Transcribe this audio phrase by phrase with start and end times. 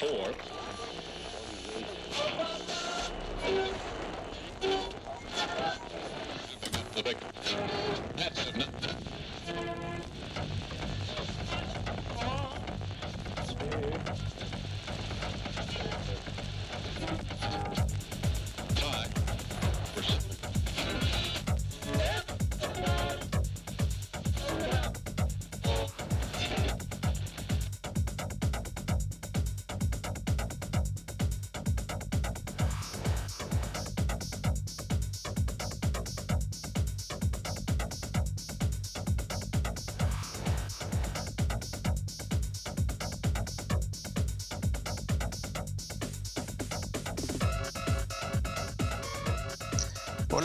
[0.00, 0.32] four.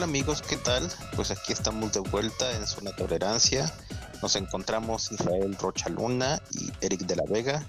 [0.06, 0.88] Hola amigos, ¿qué tal?
[1.16, 3.74] Pues aquí estamos de vuelta en Zona Tolerancia.
[4.22, 7.66] Nos encontramos Israel Rocha Luna y Eric de la Vega.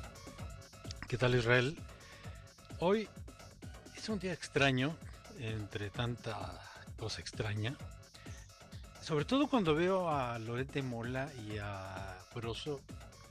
[1.09, 1.79] ¿Qué tal Israel?
[2.79, 3.09] Hoy
[3.97, 4.95] es un día extraño,
[5.39, 6.61] entre tanta
[6.99, 7.75] cosa extraña.
[9.01, 12.83] Sobre todo cuando veo a Loret de Mola y a Broso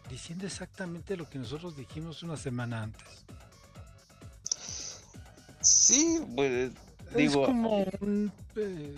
[0.10, 3.24] diciendo exactamente lo que nosotros dijimos una semana antes.
[5.62, 6.72] Sí, pues
[7.16, 8.96] digo, es como un eh,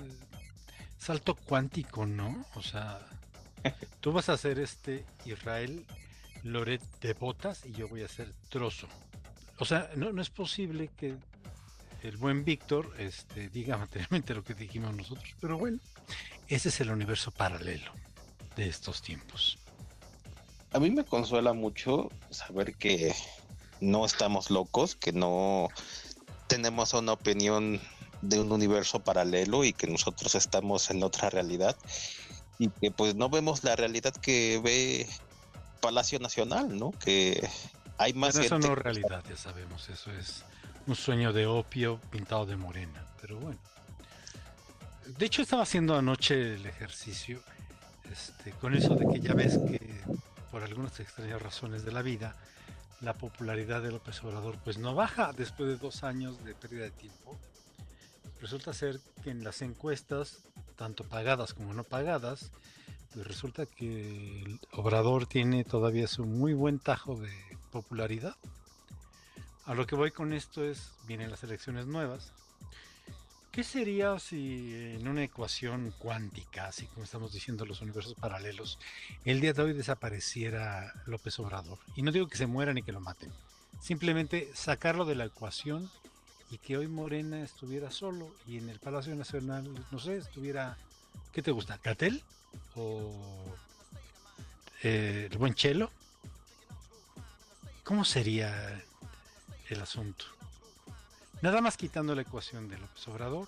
[0.98, 2.46] salto cuántico, ¿no?
[2.56, 3.00] O sea,
[4.00, 5.86] tú vas a hacer este Israel
[6.44, 8.88] Loret de botas y yo voy a hacer trozo.
[9.60, 11.16] O sea, no, no es posible que
[12.04, 15.80] el buen Víctor este, diga materialmente lo que dijimos nosotros, pero bueno,
[16.48, 17.92] ese es el universo paralelo
[18.56, 19.58] de estos tiempos.
[20.74, 23.14] a mí me consuela mucho saber que
[23.82, 25.70] no estamos locos, que no
[26.48, 27.80] tenemos una opinión
[28.22, 31.76] de un universo paralelo y que nosotros estamos en otra realidad
[32.60, 35.08] y que pues no vemos la realidad que ve
[35.82, 36.92] Palacio Nacional, ¿no?
[36.92, 37.48] Que
[37.98, 40.44] hay más Pero eso gente no es realidad, ya sabemos, eso es
[40.88, 43.60] un sueño de opio pintado de morena, pero bueno.
[45.06, 47.42] De hecho estaba haciendo anoche el ejercicio
[48.11, 50.02] este, con eso de que ya ves que
[50.52, 52.36] por algunas extrañas razones de la vida
[53.02, 56.92] la popularidad de López Obrador pues no baja después de dos años de pérdida de
[56.92, 57.38] tiempo.
[58.42, 60.43] Resulta ser que en las encuestas,
[60.75, 62.52] tanto pagadas como no pagadas,
[63.14, 67.31] pues resulta que el Obrador tiene todavía su muy buen tajo de
[67.71, 68.36] popularidad.
[69.65, 72.31] A lo que voy con esto es, vienen las elecciones nuevas.
[73.52, 78.77] ¿Qué sería si en una ecuación cuántica, así como estamos diciendo los universos paralelos,
[79.25, 81.80] el día de hoy desapareciera López Obrador?
[81.95, 83.33] Y no digo que se muera ni que lo maten,
[83.81, 85.89] simplemente sacarlo de la ecuación
[86.50, 90.78] y que hoy Morena estuviera solo y en el Palacio Nacional, no sé, estuviera,
[91.34, 91.78] ¿qué te gusta?
[91.78, 92.24] ¿Catel?
[92.76, 93.14] ¿O
[94.84, 95.92] eh, el buen Chelo?
[97.84, 98.84] ¿Cómo sería
[99.70, 100.26] el asunto?
[101.42, 103.48] Nada más quitando la ecuación de López Obrador.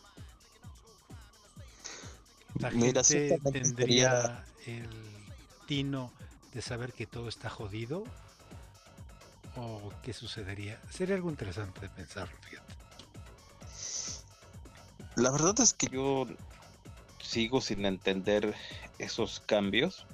[2.60, 4.90] La Mira, gente tendría el
[5.66, 6.12] tino
[6.54, 8.04] de saber que todo está jodido.
[9.56, 10.80] ¿O qué sucedería?
[10.90, 12.69] Sería algo interesante de pensarlo, fíjate.
[15.19, 16.25] La verdad es que yo
[17.22, 18.56] sigo sin entender
[19.00, 20.06] esos cambios.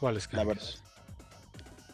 [0.00, 0.82] ¿Cuáles cambios?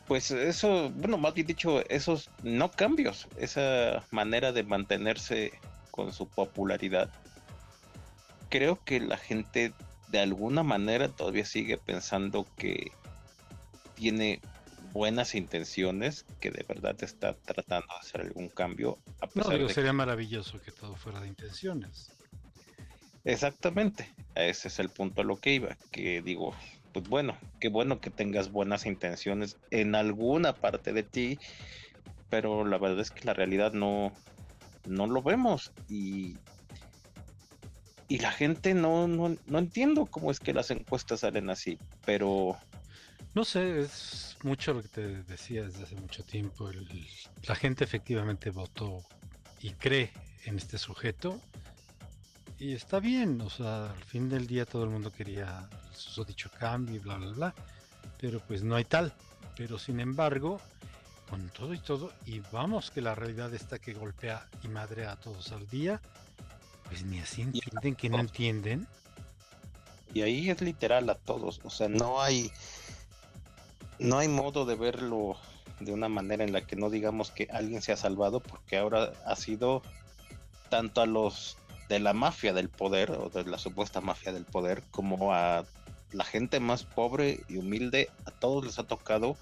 [0.06, 5.52] Pues eso, bueno, más bien dicho, esos no cambios, esa manera de mantenerse
[5.90, 7.10] con su popularidad.
[8.48, 9.74] Creo que la gente
[10.06, 12.92] de alguna manera todavía sigue pensando que
[13.96, 14.40] tiene
[14.92, 18.96] buenas intenciones, que de verdad está tratando de hacer algún cambio.
[19.20, 22.10] A No, pesar digo, de que- sería maravilloso que todo fuera de intenciones.
[23.28, 26.54] Exactamente, ese es el punto a lo que iba, que digo,
[26.92, 31.38] pues bueno, qué bueno que tengas buenas intenciones en alguna parte de ti,
[32.30, 34.14] pero la verdad es que la realidad no,
[34.86, 36.38] no lo vemos y,
[38.08, 42.56] y la gente no, no, no entiendo cómo es que las encuestas salen así, pero
[43.34, 46.70] No sé, es mucho lo que te decía desde hace mucho tiempo.
[47.46, 49.04] La gente efectivamente votó
[49.60, 50.12] y cree
[50.44, 51.40] en este sujeto.
[52.60, 56.50] Y está bien, o sea, al fin del día todo el mundo quería su dicho
[56.58, 57.54] cambio y bla, bla, bla.
[58.20, 59.12] Pero pues no hay tal.
[59.56, 60.60] Pero sin embargo,
[61.30, 65.16] con todo y todo, y vamos que la realidad está que golpea y madrea a
[65.16, 66.00] todos al día,
[66.84, 68.86] pues ni así entienden que no entienden.
[70.14, 72.50] y ahí es literal a todos, o sea, no hay
[73.98, 75.36] no hay modo de verlo
[75.80, 79.12] de una manera en la que no digamos que alguien se ha salvado porque ahora
[79.26, 79.82] ha sido
[80.70, 81.56] tanto a los
[81.88, 85.64] de la mafia del poder o de la supuesta mafia del poder como a
[86.12, 89.36] la gente más pobre y humilde a todos les ha tocado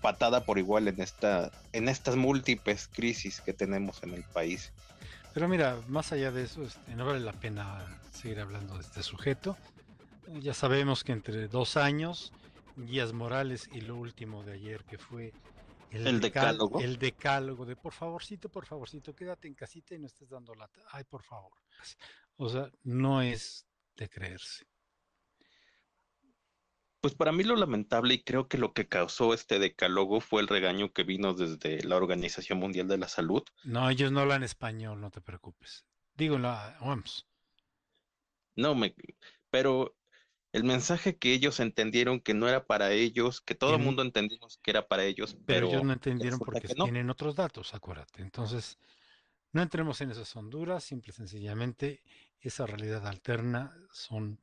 [0.00, 4.72] patada por igual en esta, en estas múltiples crisis que tenemos en el país.
[5.34, 9.02] Pero mira, más allá de eso, este, no vale la pena seguir hablando de este
[9.02, 9.56] sujeto.
[10.40, 12.32] Ya sabemos que entre dos años,
[12.76, 15.32] guías morales y lo último de ayer que fue
[15.90, 16.80] El decálogo.
[16.80, 20.80] El decálogo de por favorcito, por favorcito, quédate en casita y no estés dando lata.
[20.90, 21.52] Ay, por favor.
[22.36, 24.66] O sea, no es de creerse.
[27.00, 30.48] Pues para mí lo lamentable y creo que lo que causó este decálogo fue el
[30.48, 33.44] regaño que vino desde la Organización Mundial de la Salud.
[33.64, 35.86] No, ellos no hablan español, no te preocupes.
[36.14, 37.26] Digo la OMS.
[38.56, 38.94] No, me,
[39.50, 39.96] pero
[40.52, 44.58] el mensaje que ellos entendieron que no era para ellos, que todo el mundo entendimos
[44.62, 46.84] que era para ellos, Pero, pero, ellos no entendieron porque que no.
[46.84, 48.22] tienen otros datos, acuérdate.
[48.22, 48.78] Entonces,
[49.52, 52.02] no entremos en esas honduras, simple y sencillamente
[52.40, 54.38] esa realidad alterna son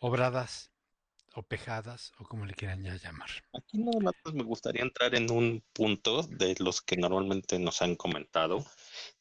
[0.00, 0.71] obradas
[1.34, 3.30] o pejadas o como le quieran ya llamar.
[3.52, 7.82] Aquí nada más pues, me gustaría entrar en un punto de los que normalmente nos
[7.82, 8.64] han comentado,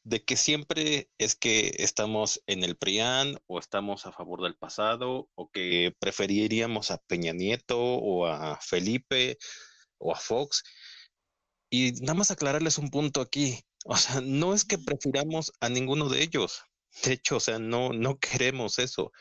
[0.03, 5.29] de que siempre es que estamos en el PRIAN o estamos a favor del pasado
[5.35, 9.37] o que preferiríamos a Peña Nieto o a Felipe
[9.97, 10.63] o a Fox.
[11.69, 13.59] Y nada más aclararles un punto aquí.
[13.85, 16.63] O sea, no es que prefiramos a ninguno de ellos.
[17.03, 19.11] De hecho, o sea, no, no queremos eso.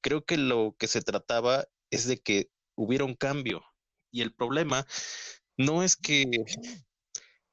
[0.00, 3.64] Creo que lo que se trataba es de que hubiera un cambio.
[4.10, 4.86] Y el problema
[5.56, 6.24] no es que,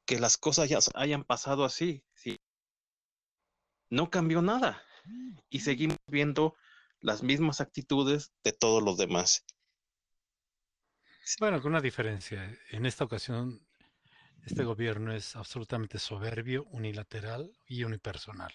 [0.06, 2.04] que las cosas ya hayan pasado así.
[2.14, 2.38] sí.
[3.90, 4.82] No cambió nada.
[5.50, 6.56] Y seguimos viendo
[7.00, 9.46] las mismas actitudes de todos los demás.
[11.40, 12.58] Bueno, con una diferencia.
[12.70, 13.66] En esta ocasión,
[14.46, 18.54] este gobierno es absolutamente soberbio, unilateral y unipersonal.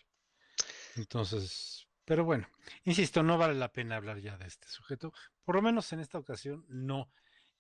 [0.97, 2.49] Entonces, pero bueno,
[2.87, 5.13] insisto, no vale la pena hablar ya de este sujeto.
[5.45, 7.09] Por lo menos en esta ocasión, no.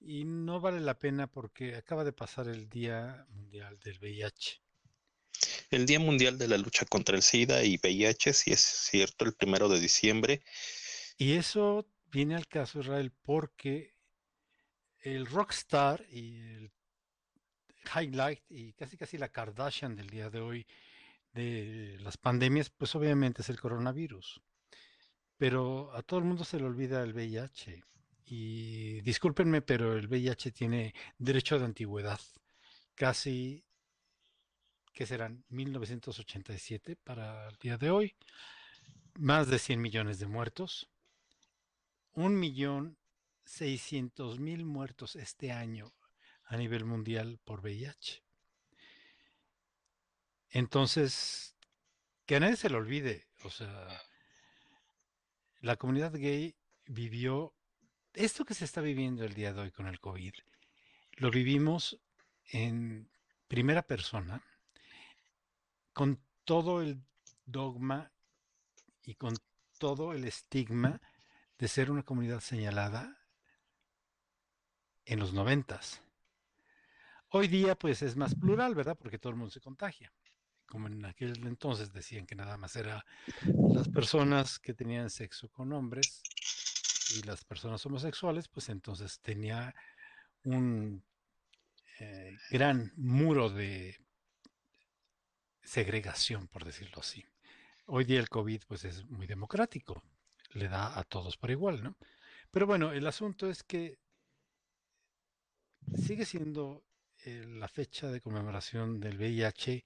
[0.00, 4.60] Y no vale la pena porque acaba de pasar el Día Mundial del VIH.
[5.70, 9.34] El Día Mundial de la Lucha contra el SIDA y VIH, si es cierto, el
[9.34, 10.42] primero de diciembre.
[11.16, 13.94] Y eso viene al caso, Israel, porque
[14.98, 16.72] el rockstar y el
[17.94, 20.66] highlight y casi casi la Kardashian del día de hoy
[21.32, 24.40] de las pandemias, pues obviamente es el coronavirus.
[25.36, 27.82] Pero a todo el mundo se le olvida el VIH.
[28.26, 32.20] Y discúlpenme, pero el VIH tiene derecho de antigüedad.
[32.94, 33.64] Casi,
[34.92, 35.44] ¿qué serán?
[35.48, 38.16] 1987 para el día de hoy.
[39.14, 40.90] Más de 100 millones de muertos.
[42.12, 42.98] Un millón
[43.44, 45.92] seiscientos mil muertos este año
[46.44, 48.22] a nivel mundial por VIH.
[50.50, 51.56] Entonces,
[52.26, 54.02] que a nadie se le olvide, o sea,
[55.60, 56.56] la comunidad gay
[56.86, 57.54] vivió
[58.14, 60.34] esto que se está viviendo el día de hoy con el COVID,
[61.18, 62.00] lo vivimos
[62.46, 63.08] en
[63.46, 64.42] primera persona,
[65.92, 67.00] con todo el
[67.44, 68.10] dogma
[69.04, 69.34] y con
[69.78, 71.00] todo el estigma
[71.58, 73.16] de ser una comunidad señalada
[75.04, 76.02] en los noventas.
[77.28, 78.96] Hoy día pues es más plural, ¿verdad?
[78.98, 80.12] Porque todo el mundo se contagia.
[80.70, 83.02] Como en aquel entonces decían que nada más eran
[83.74, 86.22] las personas que tenían sexo con hombres
[87.16, 89.74] y las personas homosexuales, pues entonces tenía
[90.44, 91.02] un
[91.98, 93.98] eh, gran muro de
[95.60, 97.26] segregación, por decirlo así.
[97.86, 100.04] Hoy día el COVID pues es muy democrático,
[100.52, 101.96] le da a todos por igual, ¿no?
[102.52, 103.98] Pero bueno, el asunto es que
[105.96, 106.84] sigue siendo
[107.24, 109.82] eh, la fecha de conmemoración del VIH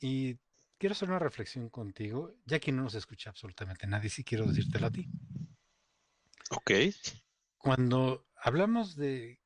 [0.00, 0.36] y
[0.78, 4.86] quiero hacer una reflexión contigo, ya que no nos escucha absolutamente nadie, sí quiero decírtelo
[4.86, 5.06] a ti.
[6.50, 6.70] Ok.
[7.58, 9.38] Cuando hablamos de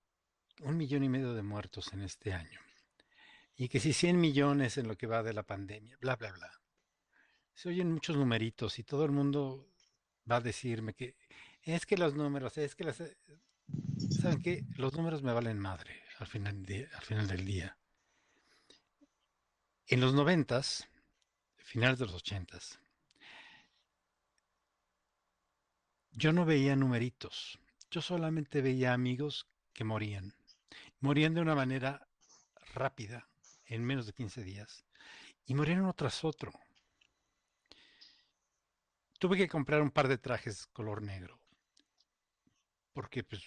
[0.61, 2.61] un millón y medio de muertos en este año,
[3.57, 6.51] y que si 100 millones en lo que va de la pandemia, bla, bla, bla,
[7.53, 9.69] se oyen muchos numeritos y todo el mundo
[10.31, 11.17] va a decirme que
[11.63, 13.03] es que los números, es que las...
[14.21, 14.65] ¿Saben qué?
[14.77, 17.79] Los números me valen madre al final, de, al final del día.
[19.87, 20.89] En los noventas,
[21.59, 22.81] finales de los ochentas,
[26.11, 27.59] yo no veía numeritos,
[27.91, 30.35] yo solamente veía amigos que morían.
[31.01, 32.09] Morían de una manera
[32.73, 33.29] rápida,
[33.67, 34.87] en menos de 15 días,
[35.45, 36.51] y morían uno tras otro.
[39.19, 41.39] Tuve que comprar un par de trajes color negro,
[42.95, 43.43] porque pues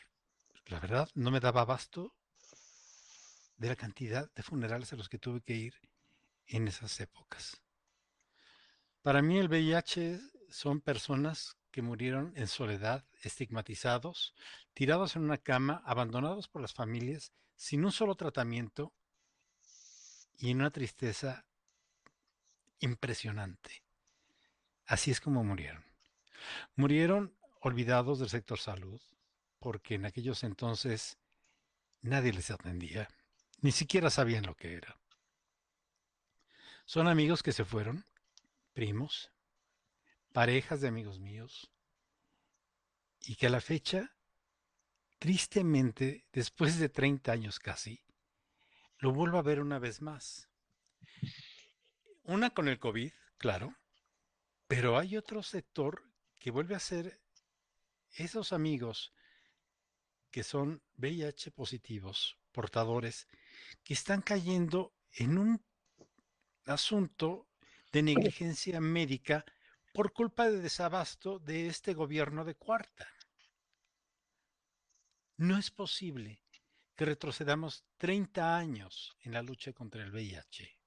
[0.68, 2.14] la verdad no me daba abasto
[3.58, 5.74] de la cantidad de funerales a los que tuve que ir
[6.48, 7.62] en esas épocas.
[9.02, 14.34] Para mí el VIH son personas que murieron en soledad, estigmatizados,
[14.74, 18.94] tirados en una cama, abandonados por las familias, sin un solo tratamiento
[20.38, 21.46] y en una tristeza
[22.80, 23.84] impresionante.
[24.86, 25.84] Así es como murieron.
[26.76, 29.02] Murieron olvidados del sector salud,
[29.60, 31.18] porque en aquellos entonces
[32.02, 33.08] nadie les atendía,
[33.62, 34.98] ni siquiera sabían lo que era.
[36.88, 38.06] Son amigos que se fueron,
[38.74, 39.30] primos,
[40.32, 41.70] parejas de amigos míos,
[43.26, 44.16] y que a la fecha,
[45.20, 48.02] tristemente, después de 30 años casi,
[49.00, 50.48] lo vuelvo a ver una vez más.
[52.24, 53.76] Una con el COVID, claro,
[54.70, 56.06] pero hay otro sector
[56.40, 57.20] que vuelve a ser
[58.14, 59.12] esos amigos
[60.32, 63.28] que son VIH positivos, portadores,
[63.84, 65.68] que están cayendo en un
[66.70, 67.48] asunto
[67.92, 69.46] de negligencia médica
[69.94, 73.08] por culpa de desabasto de este gobierno de cuarta.
[75.38, 76.42] No es posible
[76.96, 80.78] que retrocedamos 30 años en la lucha contra el VIH,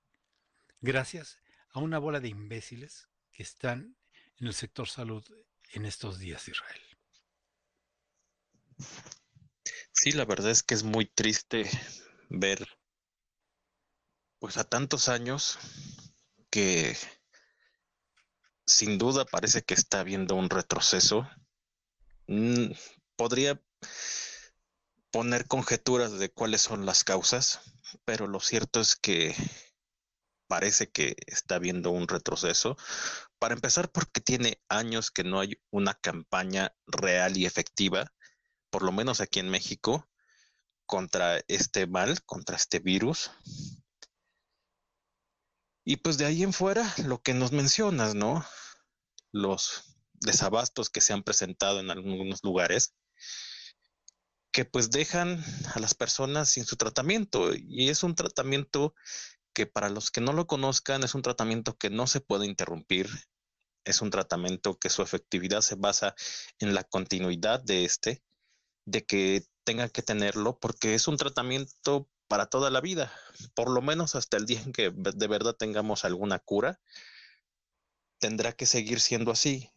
[0.81, 1.39] gracias
[1.71, 3.97] a una bola de imbéciles que están
[4.39, 5.25] en el sector salud
[5.73, 6.81] en estos días, Israel.
[9.93, 11.69] Sí, la verdad es que es muy triste
[12.29, 12.67] ver,
[14.41, 15.59] pues a tantos años
[16.51, 16.97] que
[18.67, 21.29] sin duda parece que está habiendo un retroceso.
[22.27, 22.73] Mm,
[23.17, 23.61] podría
[25.11, 27.61] poner conjeturas de cuáles son las causas,
[28.05, 29.35] pero lo cierto es que
[30.47, 32.77] parece que está habiendo un retroceso.
[33.39, 38.13] Para empezar, porque tiene años que no hay una campaña real y efectiva,
[38.71, 40.09] por lo menos aquí en México,
[40.87, 43.31] contra este mal, contra este virus.
[45.85, 48.45] Y pues de ahí en fuera, lo que nos mencionas, ¿no?
[49.33, 52.95] Los desabastos que se han presentado en algunos lugares,
[54.53, 55.43] que pues dejan
[55.75, 57.53] a las personas sin su tratamiento.
[57.55, 58.95] Y es un tratamiento
[59.53, 63.09] que para los que no lo conozcan, es un tratamiento que no se puede interrumpir.
[63.85, 66.15] Es un tratamiento que su efectividad se basa
[66.59, 68.23] en la continuidad de este,
[68.85, 73.13] de que tenga que tenerlo, porque es un tratamiento para toda la vida,
[73.55, 76.81] por lo menos hasta el día en que de verdad tengamos alguna cura,
[78.21, 79.69] tendrá que seguir siendo así.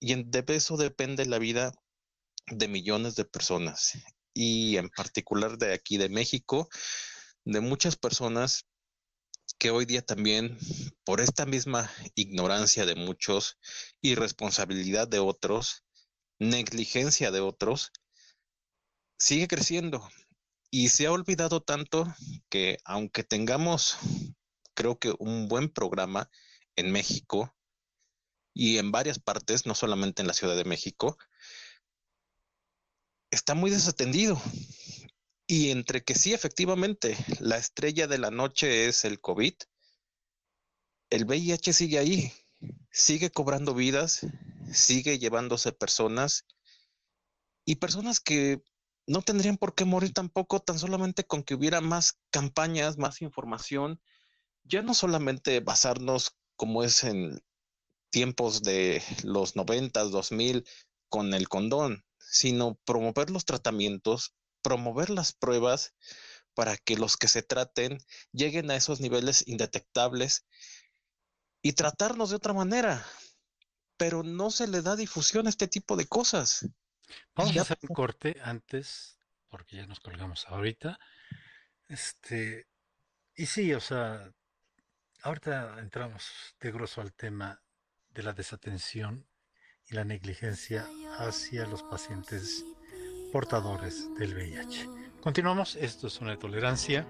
[0.00, 1.74] Y de eso depende la vida
[2.46, 3.92] de millones de personas
[4.32, 6.70] y en particular de aquí de México,
[7.44, 8.64] de muchas personas
[9.58, 10.56] que hoy día también,
[11.04, 13.58] por esta misma ignorancia de muchos,
[14.00, 15.84] irresponsabilidad de otros,
[16.38, 17.92] negligencia de otros,
[19.18, 20.08] sigue creciendo
[20.70, 22.06] y se ha olvidado tanto
[22.48, 23.96] que aunque tengamos,
[24.74, 26.30] creo que un buen programa
[26.76, 27.54] en México
[28.54, 31.16] y en varias partes, no solamente en la Ciudad de México,
[33.30, 34.40] está muy desatendido.
[35.46, 39.54] Y entre que sí, efectivamente, la estrella de la noche es el COVID,
[41.10, 42.32] el VIH sigue ahí,
[42.90, 44.26] sigue cobrando vidas,
[44.72, 46.44] sigue llevándose personas
[47.64, 48.62] y personas que
[49.08, 54.00] no tendrían por qué morir tampoco tan solamente con que hubiera más campañas, más información,
[54.64, 57.42] ya no solamente basarnos como es en
[58.10, 60.66] tiempos de los 90, 2000
[61.08, 65.94] con el condón, sino promover los tratamientos, promover las pruebas
[66.52, 67.98] para que los que se traten
[68.32, 70.44] lleguen a esos niveles indetectables
[71.62, 73.06] y tratarnos de otra manera.
[73.96, 76.68] Pero no se le da difusión a este tipo de cosas.
[77.34, 80.98] Vamos a hacer un corte antes, porque ya nos colgamos ahorita.
[81.88, 82.66] Este,
[83.34, 84.32] y sí, o sea,
[85.22, 87.62] ahorita entramos de grosso al tema
[88.10, 89.26] de la desatención
[89.86, 90.86] y la negligencia
[91.18, 92.64] hacia los pacientes
[93.32, 94.88] portadores del VIH.
[95.20, 97.06] Continuamos, esto es una tolerancia,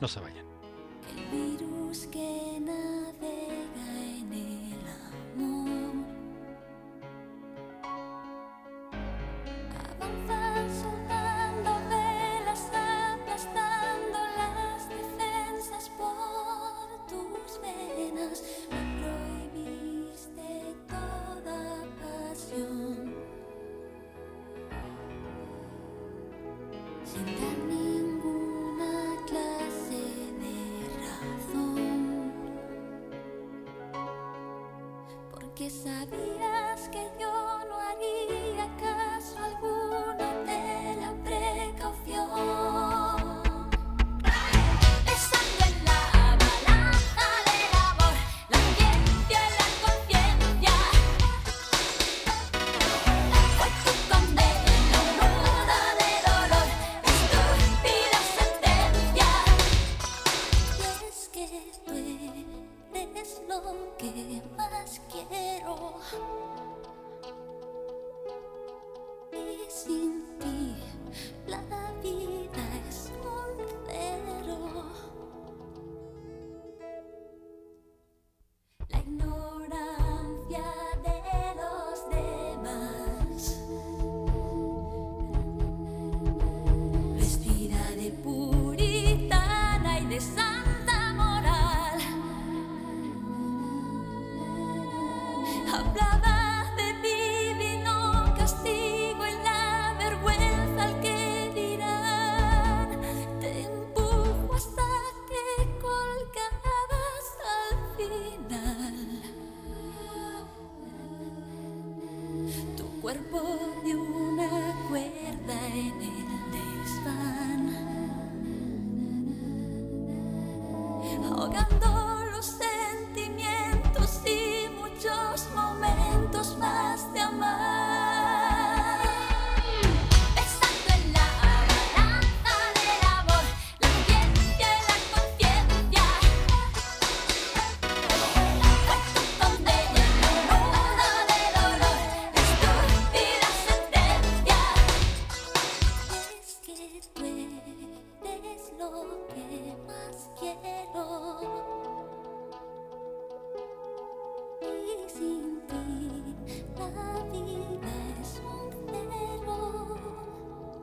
[0.00, 0.46] no se vayan.
[2.12, 2.37] que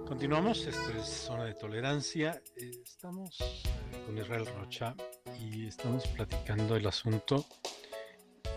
[0.07, 2.39] Continuamos, esto es Zona de Tolerancia.
[2.55, 4.95] Eh, Estamos eh, con Israel Rocha
[5.41, 7.43] y estamos platicando el asunto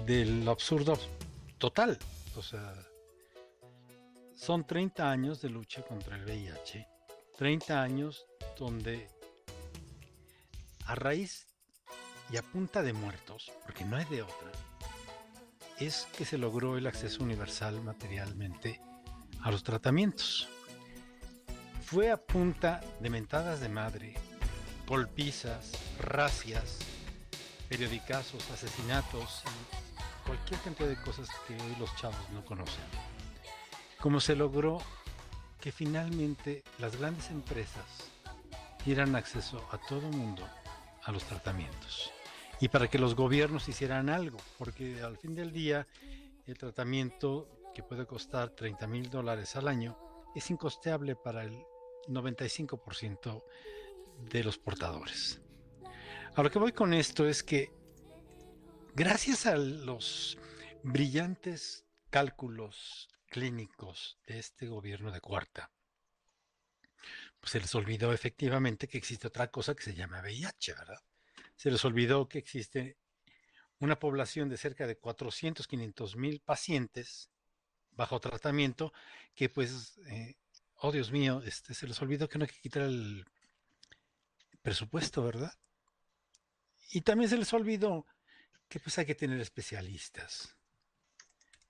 [0.05, 0.99] del absurdo
[1.57, 1.99] total.
[2.37, 2.75] O sea,
[4.37, 6.87] son 30 años de lucha contra el VIH.
[7.39, 8.27] 30 años
[8.59, 9.09] donde
[10.85, 11.47] a raíz
[12.31, 14.53] y a punta de muertos, porque no es de otra,
[15.79, 18.83] es que se logró el acceso universal materialmente
[19.41, 20.47] a los tratamientos
[21.91, 24.13] fue a punta de mentadas de madre,
[24.87, 26.81] golpizas, racias,
[27.71, 32.85] periodicazos, asesinatos y cualquier cantidad de cosas que hoy los chavos no conocen.
[33.99, 34.83] Como se logró
[35.63, 37.87] que finalmente las grandes empresas
[38.85, 40.47] dieran acceso a todo mundo
[41.05, 42.13] a los tratamientos.
[42.61, 45.87] Y para que los gobiernos hicieran algo, porque al fin del día
[46.47, 49.97] el tratamiento que puede costar 30 mil dólares al año
[50.35, 51.65] es incosteable para el
[52.09, 53.45] 95%
[54.31, 55.41] de los portadores.
[56.35, 57.71] A lo que voy con esto es que
[58.95, 60.39] gracias a los
[60.83, 65.71] brillantes cálculos clínicos de este gobierno de cuarta,
[67.41, 71.01] pues se les olvidó efectivamente que existe otra cosa que se llama VIH, ¿verdad?
[71.57, 72.97] Se les olvidó que existe
[73.81, 77.31] una población de cerca de 400, 500 mil pacientes
[77.93, 78.93] bajo tratamiento
[79.35, 80.37] que pues eh,
[80.79, 83.25] oh Dios mío, este, se les olvidó que no hay que quitar el
[84.63, 85.53] presupuesto, ¿verdad?
[86.91, 88.07] Y también se les olvidó
[88.69, 90.57] que pues hay que tener especialistas.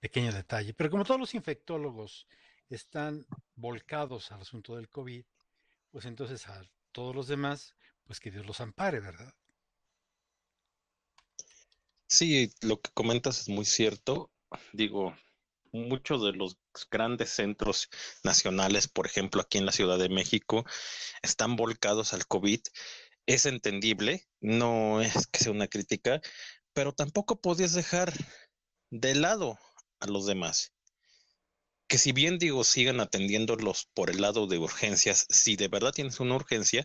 [0.00, 0.74] Pequeño detalle.
[0.74, 2.26] Pero como todos los infectólogos
[2.68, 5.24] están volcados al asunto del COVID,
[5.90, 9.34] pues entonces a todos los demás, pues que Dios los ampare, ¿verdad?
[12.06, 14.30] Sí, lo que comentas es muy cierto.
[14.72, 15.16] Digo,
[15.72, 16.58] muchos de los
[16.90, 17.88] grandes centros
[18.24, 20.64] nacionales, por ejemplo, aquí en la Ciudad de México,
[21.22, 22.60] están volcados al COVID.
[23.26, 26.20] Es entendible, no es que sea una crítica,
[26.72, 28.12] pero tampoco podías dejar
[28.90, 29.58] de lado
[30.00, 30.72] a los demás.
[31.88, 36.20] Que si bien digo, sigan atendiéndolos por el lado de urgencias, si de verdad tienes
[36.20, 36.84] una urgencia,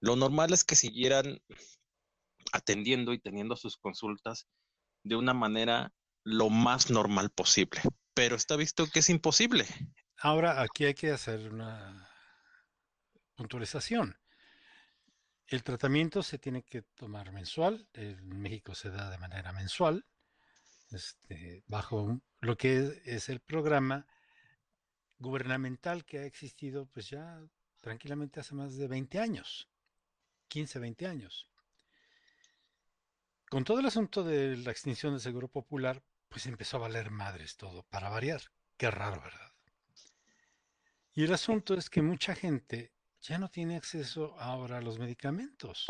[0.00, 1.40] lo normal es que siguieran
[2.52, 4.46] atendiendo y teniendo sus consultas
[5.04, 5.92] de una manera
[6.26, 7.80] lo más normal posible.
[8.12, 9.64] Pero está visto que es imposible.
[10.18, 12.10] Ahora aquí hay que hacer una
[13.36, 14.18] puntualización.
[15.46, 17.88] El tratamiento se tiene que tomar mensual.
[17.92, 20.04] En México se da de manera mensual,
[20.90, 24.06] este, bajo lo que es, es el programa
[25.18, 27.40] gubernamental que ha existido pues ya
[27.80, 29.68] tranquilamente hace más de 20 años,
[30.48, 31.48] 15, 20 años.
[33.48, 37.56] Con todo el asunto de la extinción del Seguro Popular, pues empezó a valer madres
[37.56, 38.42] todo, para variar.
[38.76, 39.52] Qué raro, ¿verdad?
[41.12, 45.86] Y el asunto es que mucha gente ya no tiene acceso ahora a los medicamentos.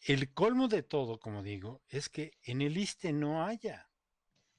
[0.00, 3.90] El colmo de todo, como digo, es que en el ISTE no haya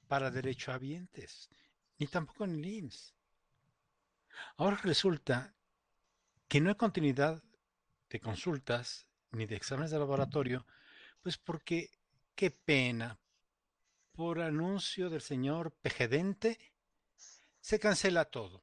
[0.06, 1.48] para derechohabientes,
[1.98, 3.14] ni tampoco en el IMSS.
[4.56, 5.54] Ahora resulta
[6.48, 7.42] que no hay continuidad
[8.10, 10.66] de consultas ni de exámenes de laboratorio
[11.22, 11.90] Pues porque,
[12.34, 13.18] qué pena,
[14.12, 16.58] por anuncio del señor Pejidente,
[17.60, 18.62] se cancela todo.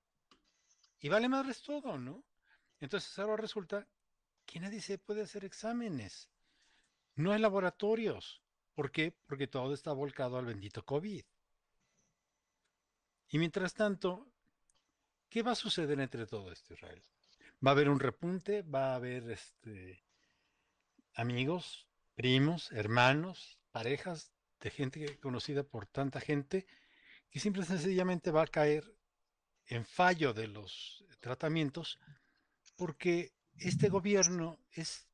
[1.00, 2.24] Y vale madres todo, ¿no?
[2.80, 3.88] Entonces ahora resulta
[4.46, 6.30] que nadie se puede hacer exámenes.
[7.16, 8.42] No hay laboratorios.
[8.74, 9.14] ¿Por qué?
[9.26, 11.24] Porque todo está volcado al bendito COVID.
[13.30, 14.28] Y mientras tanto,
[15.30, 17.04] ¿qué va a suceder entre todo esto, Israel?
[17.66, 20.04] Va a haber un repunte, va a haber este,
[21.14, 26.67] amigos, primos, hermanos, parejas de gente conocida por tanta gente
[27.30, 28.84] que simple y sencillamente va a caer
[29.67, 32.00] en fallo de los tratamientos
[32.76, 35.08] porque este gobierno es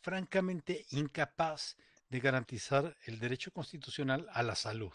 [0.00, 1.76] francamente incapaz
[2.08, 4.92] de garantizar el derecho constitucional a la salud.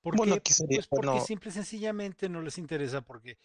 [0.00, 0.52] ¿Por Bueno, qué?
[0.52, 3.38] sería Pues porque bueno- simple y sencillamente no les interesa porque,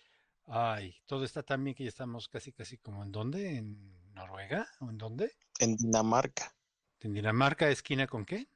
[0.47, 4.67] ay, todo está tan bien que ya estamos casi, casi como en dónde, en Noruega,
[4.79, 6.55] o en dónde, En Dinamarca,
[6.99, 8.47] en Dinamarca, esquina con qué?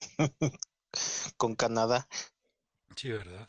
[1.36, 2.08] con Canadá.
[2.94, 3.48] Sí, ¿verdad?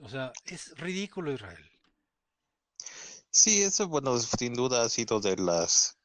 [0.00, 1.70] O sea, es ridículo Israel.
[3.30, 5.98] Sí, eso, bueno, sin duda ha sido de las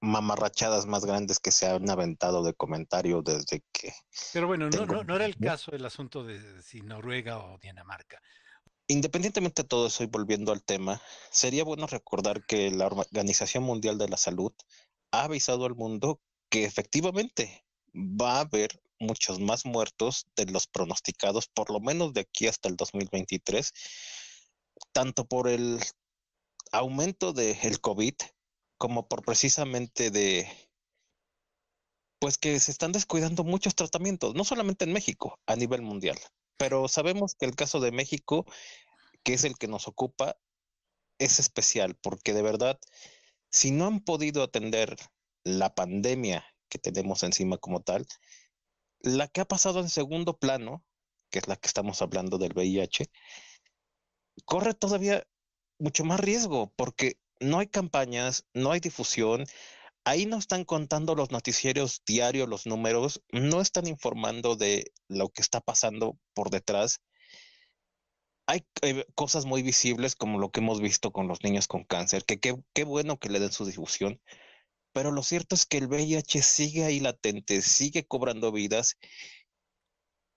[0.00, 3.92] mamarrachadas más grandes que se han aventado de comentario desde que
[4.32, 7.58] Pero bueno, no, Tengo no, no era el caso el asunto de si Noruega o
[7.58, 8.20] Dinamarca.
[8.88, 11.00] Independientemente de todo eso y volviendo al tema,
[11.30, 14.52] sería bueno recordar que la Organización Mundial de la Salud
[15.10, 21.48] ha avisado al mundo que efectivamente va a haber muchos más muertos de los pronosticados,
[21.48, 23.72] por lo menos de aquí hasta el 2023,
[24.92, 25.80] tanto por el
[26.72, 28.14] aumento del COVID
[28.78, 30.48] como por precisamente de,
[32.18, 36.18] pues que se están descuidando muchos tratamientos, no solamente en México, a nivel mundial.
[36.56, 38.46] Pero sabemos que el caso de México,
[39.22, 40.36] que es el que nos ocupa,
[41.18, 42.78] es especial, porque de verdad,
[43.50, 44.96] si no han podido atender
[45.44, 48.06] la pandemia que tenemos encima como tal,
[49.00, 50.84] la que ha pasado en segundo plano,
[51.30, 53.10] que es la que estamos hablando del VIH,
[54.44, 55.26] corre todavía
[55.78, 59.46] mucho más riesgo, porque no hay campañas, no hay difusión,
[60.04, 65.42] ahí no están contando los noticieros diarios, los números, no están informando de lo que
[65.42, 67.00] está pasando por detrás.
[68.48, 72.24] Hay eh, cosas muy visibles como lo que hemos visto con los niños con cáncer,
[72.24, 74.20] que qué bueno que le den su difusión,
[74.96, 78.96] pero lo cierto es que el VIH sigue ahí latente, sigue cobrando vidas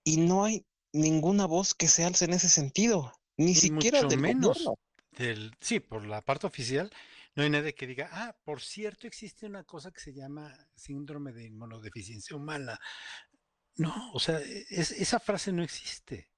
[0.03, 4.09] y no hay ninguna voz que se alce en ese sentido, ni Y siquiera mucho
[4.09, 4.75] del menos gobierno.
[5.11, 6.91] del, sí, por la parte oficial,
[7.35, 11.31] no hay nadie que diga, ah, por cierto, existe una cosa que se llama síndrome
[11.31, 12.77] de inmunodeficiencia humana.
[13.77, 16.29] No, o sea, e- es- esa frase no existe.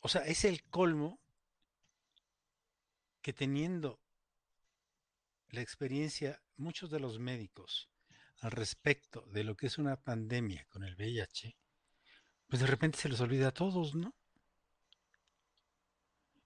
[0.00, 1.20] O sea, es el colmo
[3.22, 4.00] que teniendo
[5.50, 7.90] la experiencia, muchos de los médicos
[8.40, 11.56] al respecto de lo que es una pandemia con el VIH,
[12.46, 14.14] pues de repente se les olvida a todos, ¿no?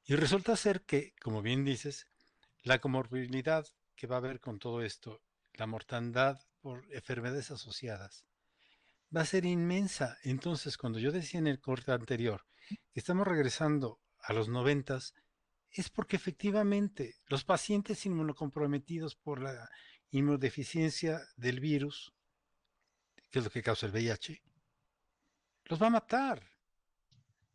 [0.04, 2.06] Y resulta ser que, como bien dices,
[2.62, 5.22] la comorbilidad que va a haber con todo esto,
[5.54, 8.24] la mortandad por enfermedades asociadas,
[9.14, 10.18] va a ser inmensa.
[10.22, 15.14] Entonces, cuando yo decía en el corte anterior que estamos regresando a los noventas,
[15.72, 19.70] es porque efectivamente los pacientes inmunocomprometidos por la
[20.10, 22.12] inmunodeficiencia del virus,
[23.30, 24.42] que es lo que causa el VIH,
[25.64, 26.46] los va a matar.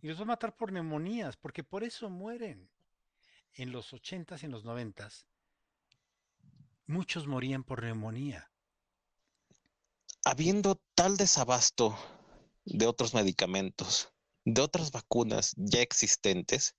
[0.01, 2.69] Y los va a matar por neumonías, porque por eso mueren.
[3.53, 5.25] En los 80s y en los 90s,
[6.85, 8.51] muchos morían por neumonía.
[10.23, 11.97] habiendo tal desabasto
[12.65, 14.11] de otros medicamentos,
[14.43, 16.75] de otras vacunas ya existentes,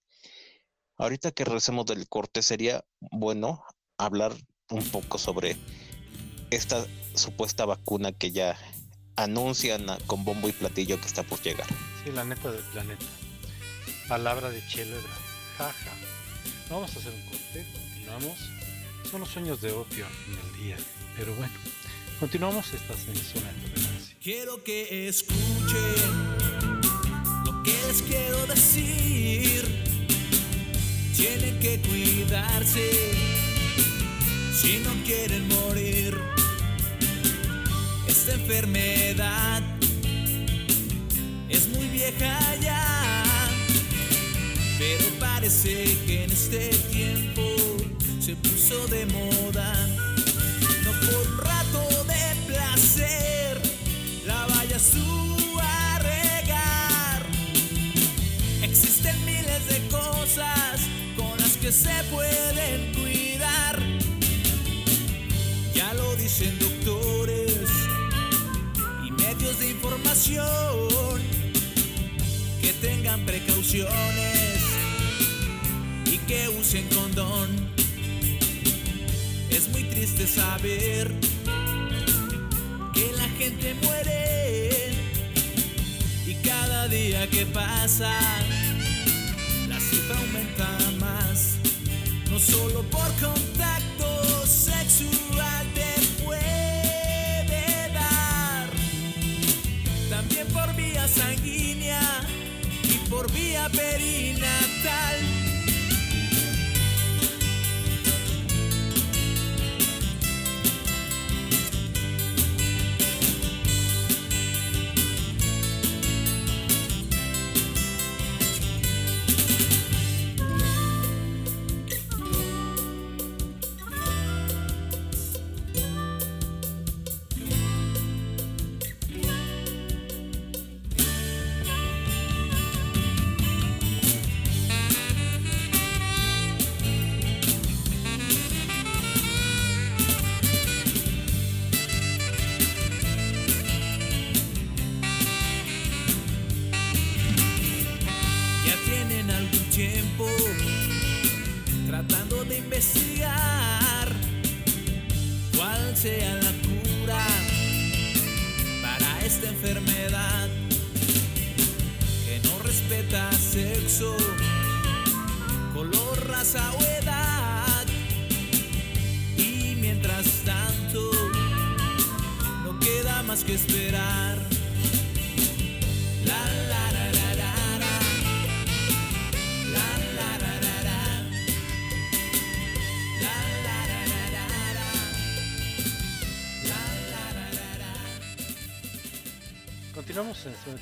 [0.98, 3.62] ahorita que regresemos del corte sería bueno
[3.98, 4.34] hablar
[4.70, 5.56] un poco sobre
[6.50, 6.84] esta
[7.14, 8.56] supuesta vacuna que ya
[9.16, 11.66] anuncian a- con bombo y platillo que está por llegar.
[12.04, 13.04] Sí, la neta del planeta.
[14.08, 15.18] Palabra de Chelo Ebrard.
[15.58, 15.90] Jaja.
[16.70, 18.38] Vamos a hacer un corte, continuamos.
[19.10, 20.76] Son los sueños de opio en el día.
[21.16, 21.52] Pero bueno,
[22.20, 22.66] continuamos.
[22.72, 22.78] En
[23.16, 24.16] zona de tolerancia.
[24.22, 26.34] Quiero que escuchen
[27.44, 29.57] lo que les quiero decir.
[31.18, 33.10] Tienen que cuidarse
[34.54, 36.16] si no quieren morir.
[38.06, 39.60] Esta enfermedad
[41.48, 43.24] es muy vieja ya,
[44.78, 47.42] pero parece que en este tiempo
[48.20, 49.74] se puso de moda.
[50.84, 51.87] No por un rato
[61.68, 63.78] que se pueden cuidar.
[65.74, 67.68] Ya lo dicen doctores
[69.06, 71.20] y medios de información
[72.62, 74.62] que tengan precauciones
[76.06, 77.50] y que usen condón.
[79.50, 81.12] Es muy triste saber
[82.94, 84.92] que la gente muere
[86.26, 88.10] y cada día que pasa
[92.50, 98.70] solo por contacto sexual te puede dar,
[100.08, 102.00] también por vía sanguínea
[102.84, 105.27] y por vía perinatal.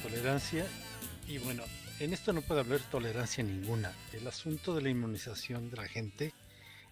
[0.02, 0.66] Tolerancia
[1.26, 1.64] y bueno,
[1.98, 3.92] en esto no puede haber tolerancia ninguna.
[4.12, 6.32] El asunto de la inmunización de la gente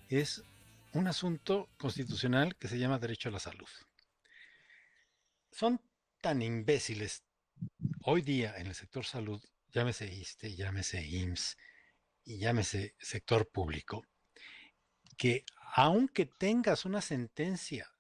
[0.08, 0.42] es
[0.92, 3.68] un asunto constitucional que se llama derecho a la salud.
[5.50, 5.80] Son
[6.20, 7.22] tan imbéciles
[8.02, 11.56] hoy día en el sector salud, llámese ISTE, llámese IMSS
[12.24, 14.06] y llámese sector público,
[15.16, 17.90] que aunque tengas una sentencia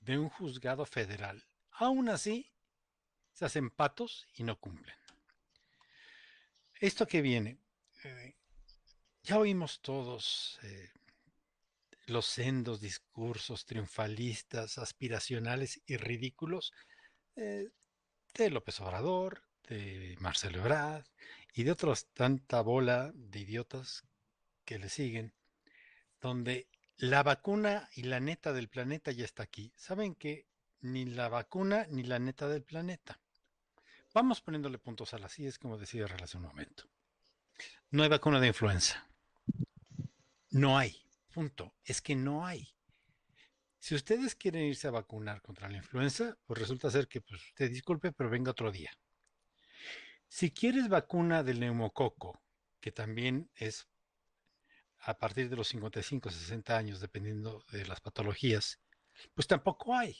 [0.00, 2.52] de un juzgado federal, aún así
[3.38, 4.96] se hacen patos y no cumplen.
[6.74, 7.60] Esto que viene,
[8.02, 8.34] eh,
[9.22, 10.90] ya oímos todos eh,
[12.06, 16.72] los sendos discursos triunfalistas, aspiracionales y ridículos
[17.36, 17.68] eh,
[18.34, 21.06] de López Obrador, de Marcelo Ebrard
[21.54, 24.02] y de otros tanta bola de idiotas
[24.64, 25.32] que le siguen,
[26.20, 29.72] donde la vacuna y la neta del planeta ya está aquí.
[29.76, 30.48] ¿Saben que
[30.80, 33.20] ni la vacuna ni la neta del planeta?
[34.20, 36.82] Vamos poniéndole puntos a las IES, como decía Herrera hace un momento.
[37.92, 39.08] No hay vacuna de influenza.
[40.50, 41.00] No hay.
[41.32, 41.72] Punto.
[41.84, 42.74] Es que no hay.
[43.78, 47.70] Si ustedes quieren irse a vacunar contra la influenza, pues resulta ser que, pues, usted
[47.70, 48.90] disculpe, pero venga otro día.
[50.26, 52.42] Si quieres vacuna del neumococo,
[52.80, 53.86] que también es
[54.98, 58.80] a partir de los 55, 60 años, dependiendo de las patologías,
[59.36, 60.16] pues tampoco hay.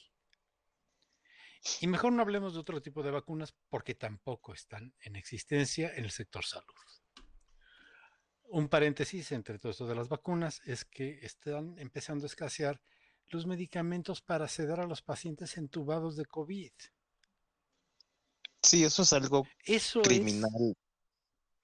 [1.80, 6.04] Y mejor no hablemos de otro tipo de vacunas porque tampoco están en existencia en
[6.04, 6.74] el sector salud.
[8.50, 12.80] Un paréntesis entre todo esto de las vacunas es que están empezando a escasear
[13.26, 16.72] los medicamentos para sedar a los pacientes entubados de COVID.
[18.62, 20.74] Sí, eso es algo Eso es, criminal.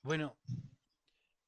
[0.02, 0.36] bueno,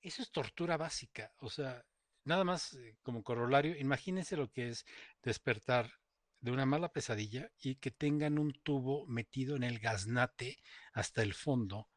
[0.00, 1.32] eso es tortura básica.
[1.38, 1.84] O sea,
[2.24, 4.84] nada más eh, como corolario, imagínense lo que es
[5.22, 5.92] despertar
[6.40, 10.58] de una mala pesadilla y que tengan un tubo metido en el gaznate
[10.92, 11.88] hasta el fondo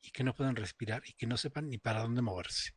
[0.00, 2.74] y que no puedan respirar y que no sepan ni para dónde moverse.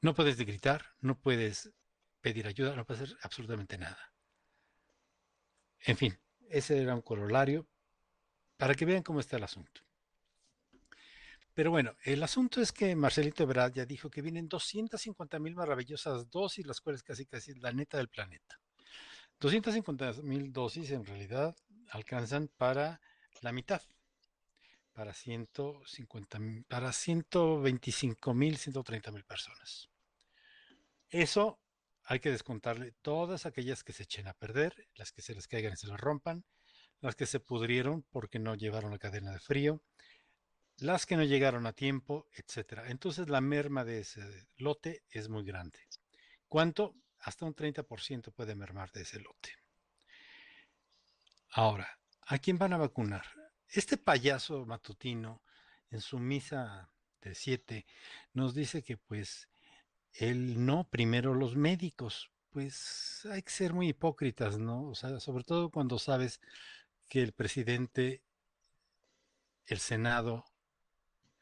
[0.00, 1.72] No puedes gritar, no puedes
[2.20, 4.12] pedir ayuda, no puedes hacer absolutamente nada.
[5.80, 6.18] En fin,
[6.50, 7.68] ese era un corolario
[8.56, 9.80] para que vean cómo está el asunto.
[11.54, 16.30] Pero bueno, el asunto es que Marcelito Ebrard ya dijo que vienen 250 mil maravillosas
[16.30, 18.60] dosis, las cuales casi casi es la neta del planeta.
[19.40, 21.56] 250 mil dosis en realidad
[21.90, 23.00] alcanzan para
[23.40, 23.82] la mitad,
[24.92, 29.88] para 150 mil- para 125 mil, 130 mil personas.
[31.10, 31.60] Eso
[32.04, 35.72] hay que descontarle todas aquellas que se echen a perder, las que se les caigan
[35.72, 36.44] y se les rompan,
[37.00, 39.82] las que se pudrieron porque no llevaron la cadena de frío,
[40.78, 42.90] las que no llegaron a tiempo, etcétera.
[42.90, 45.78] Entonces la merma de ese lote es muy grande.
[46.48, 46.94] ¿Cuánto?
[47.20, 49.50] Hasta un 30% puede mermar de ese lote.
[51.50, 53.24] Ahora, ¿a quién van a vacunar?
[53.68, 55.42] Este payaso matutino,
[55.90, 57.86] en su misa de siete,
[58.32, 59.48] nos dice que pues
[60.12, 62.30] él no, primero los médicos.
[62.50, 64.88] Pues hay que ser muy hipócritas, ¿no?
[64.88, 66.40] O sea, sobre todo cuando sabes
[67.08, 68.22] que el presidente,
[69.66, 70.44] el Senado,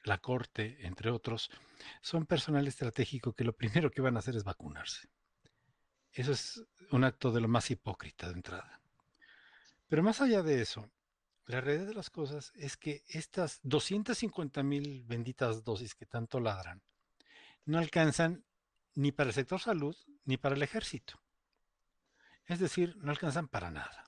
[0.02, 1.50] la Corte, entre otros,
[2.00, 5.08] son personal estratégico que lo primero que van a hacer es vacunarse.
[6.16, 8.80] Eso es un acto de lo más hipócrita de entrada.
[9.86, 10.90] Pero más allá de eso,
[11.44, 16.82] la realidad de las cosas es que estas 250 mil benditas dosis que tanto ladran
[17.66, 18.46] no alcanzan
[18.94, 21.20] ni para el sector salud ni para el ejército.
[22.46, 24.04] Es decir, no alcanzan para nada.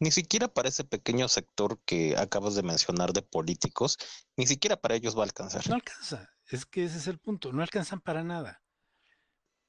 [0.00, 3.96] Ni siquiera para ese pequeño sector que acabas de mencionar de políticos,
[4.36, 5.68] ni siquiera para ellos va a alcanzar.
[5.68, 6.28] No alcanza.
[6.48, 7.52] Es que ese es el punto.
[7.52, 8.60] No alcanzan para nada.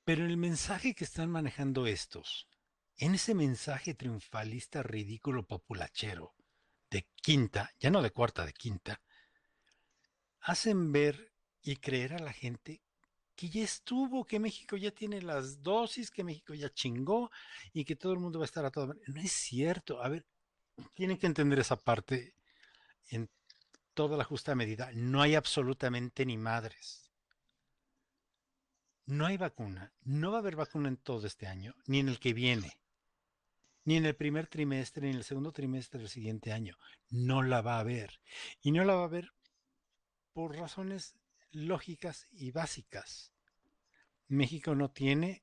[0.07, 2.47] Pero el mensaje que están manejando estos,
[2.95, 6.33] en ese mensaje triunfalista ridículo populachero
[6.89, 9.01] de quinta, ya no de cuarta, de quinta,
[10.39, 12.79] hacen ver y creer a la gente
[13.35, 17.29] que ya estuvo, que México ya tiene las dosis, que México ya chingó
[17.73, 18.95] y que todo el mundo va a estar a todo.
[19.07, 20.01] No es cierto.
[20.01, 20.25] A ver,
[20.93, 22.33] tienen que entender esa parte
[23.09, 23.29] en
[23.93, 24.89] toda la justa medida.
[24.93, 27.06] No hay absolutamente ni madres.
[29.07, 29.93] No hay vacuna.
[30.03, 32.77] No va a haber vacuna en todo este año, ni en el que viene.
[33.85, 36.77] Ni en el primer trimestre, ni en el segundo trimestre del siguiente año.
[37.09, 38.19] No la va a haber.
[38.61, 39.31] Y no la va a haber
[40.33, 41.15] por razones
[41.51, 43.31] lógicas y básicas.
[44.27, 45.41] México no tiene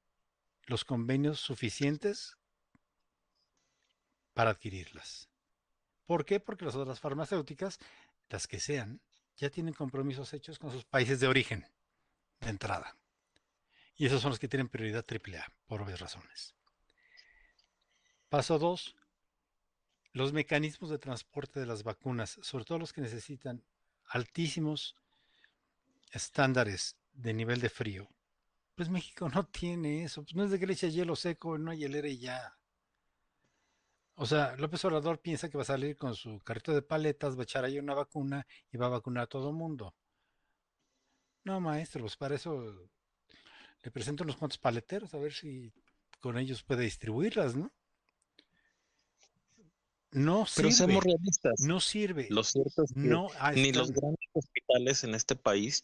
[0.67, 2.37] los convenios suficientes
[4.35, 5.31] para adquirirlas.
[6.05, 6.39] ¿Por qué?
[6.39, 7.79] Porque las otras farmacéuticas,
[8.29, 9.01] las que sean,
[9.37, 11.67] ya tienen compromisos hechos con sus países de origen,
[12.41, 12.95] de entrada.
[13.97, 16.55] Y esos son los que tienen prioridad AAA, por obvias razones.
[18.29, 18.97] Paso 2.
[20.13, 23.65] Los mecanismos de transporte de las vacunas, sobre todo los que necesitan
[24.07, 24.97] altísimos
[26.13, 28.09] estándares de nivel de frío.
[28.75, 30.23] Pues México no tiene eso.
[30.23, 32.57] Pues no es de que le eche hielo seco, no hay hielera y ya.
[34.17, 37.41] O sea, López Obrador piensa que va a salir con su carrito de paletas, va
[37.41, 39.95] a echar ahí una vacuna y va a vacunar a todo mundo.
[41.45, 42.89] No, maestro, pues para eso
[43.85, 45.73] le presento unos cuantos paleteros a ver si
[46.21, 47.71] con ellos puede distribuirlas, ¿no?
[50.11, 50.73] No Pero sirve.
[50.73, 51.55] seamos realistas.
[51.61, 52.27] No sirve.
[52.31, 55.83] Lo cierto es que No ni los grandes hospitales en este país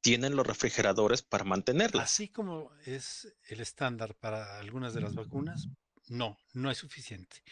[0.00, 2.04] tienen los refrigeradores para mantenerlas.
[2.04, 5.68] Así como es el estándar para algunas de las vacunas,
[6.08, 7.42] no, no es suficiente.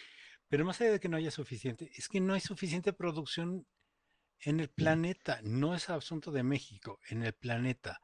[0.48, 3.66] Pero más allá de que no haya suficiente, es que no hay suficiente producción
[4.38, 5.40] en el planeta.
[5.42, 8.00] No es asunto de México, en el planeta.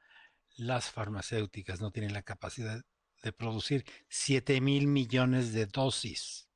[0.60, 2.84] Las farmacéuticas no tienen la capacidad
[3.22, 6.50] de producir 7 mil millones de dosis.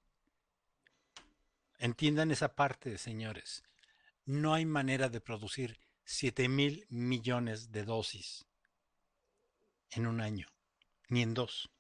[1.79, 3.65] Entiendan esa parte, señores.
[4.27, 8.45] No hay manera de producir 7 mil millones de dosis
[9.89, 10.53] en un año,
[11.09, 11.71] ni en dos.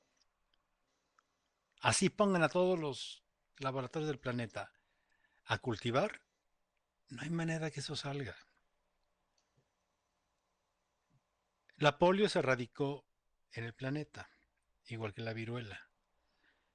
[1.83, 3.23] Así pongan a todos los
[3.59, 4.73] laboratorios del planeta
[5.45, 6.23] a cultivar,
[7.11, 8.35] no hay manera que eso salga.
[11.77, 13.05] La polio se erradicó
[13.53, 14.31] en el planeta,
[14.87, 15.91] igual que la viruela.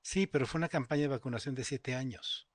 [0.01, 2.47] Sí, pero fue una campaña de vacunación de siete años.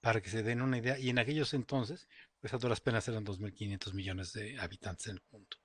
[0.00, 2.08] Para que se den una idea, y en aquellos entonces,
[2.40, 5.56] pues a duras penas eran 2.500 millones de habitantes en el mundo.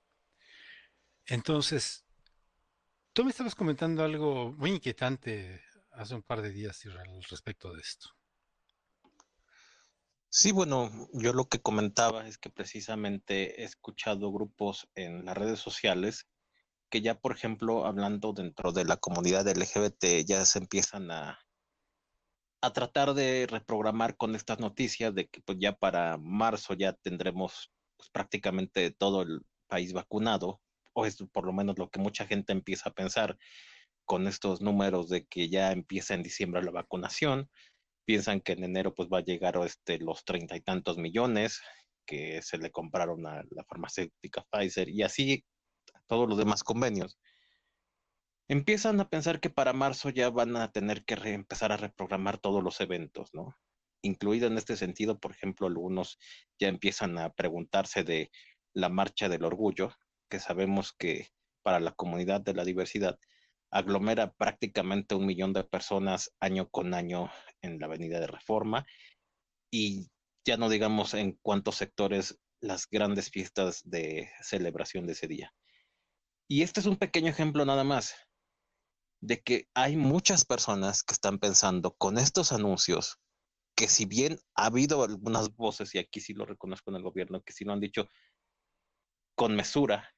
[1.26, 2.04] Entonces,
[3.12, 7.80] tú me estabas comentando algo muy inquietante hace un par de días Israel, respecto de
[7.80, 8.17] esto.
[10.30, 15.58] Sí, bueno, yo lo que comentaba es que precisamente he escuchado grupos en las redes
[15.58, 16.26] sociales
[16.90, 21.38] que ya, por ejemplo, hablando dentro de la comunidad LGBT, ya se empiezan a,
[22.60, 27.72] a tratar de reprogramar con estas noticias de que pues ya para marzo ya tendremos
[27.96, 30.60] pues, prácticamente todo el país vacunado,
[30.92, 33.38] o es por lo menos lo que mucha gente empieza a pensar
[34.04, 37.50] con estos números de que ya empieza en diciembre la vacunación
[38.08, 41.60] piensan que en enero pues va a llegar este, los treinta y tantos millones
[42.06, 45.44] que se le compraron a la farmacéutica Pfizer y así
[46.06, 47.18] todos los demás convenios.
[48.48, 52.64] Empiezan a pensar que para marzo ya van a tener que empezar a reprogramar todos
[52.64, 53.54] los eventos, ¿no?
[54.00, 56.18] Incluido en este sentido, por ejemplo, algunos
[56.58, 58.30] ya empiezan a preguntarse de
[58.72, 59.92] la marcha del orgullo,
[60.30, 61.28] que sabemos que
[61.62, 63.18] para la comunidad de la diversidad
[63.70, 68.86] aglomera prácticamente un millón de personas año con año en la Avenida de Reforma
[69.70, 70.08] y
[70.46, 75.54] ya no digamos en cuántos sectores las grandes fiestas de celebración de ese día.
[76.48, 78.14] Y este es un pequeño ejemplo nada más
[79.20, 83.18] de que hay muchas personas que están pensando con estos anuncios
[83.74, 87.42] que si bien ha habido algunas voces, y aquí sí lo reconozco en el gobierno,
[87.42, 88.08] que sí lo han dicho
[89.36, 90.12] con mesura,